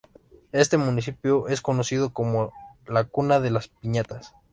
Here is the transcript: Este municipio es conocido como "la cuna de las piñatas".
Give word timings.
Este 0.51 0.79
municipio 0.79 1.47
es 1.47 1.61
conocido 1.61 2.11
como 2.11 2.51
"la 2.87 3.03
cuna 3.03 3.39
de 3.39 3.51
las 3.51 3.67
piñatas". 3.67 4.33